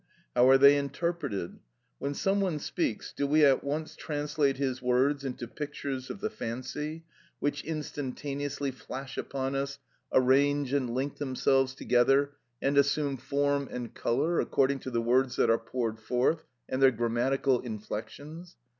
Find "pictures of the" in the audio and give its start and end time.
5.47-6.29